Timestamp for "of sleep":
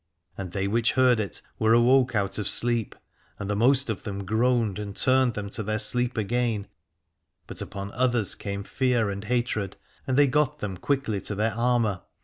2.39-2.95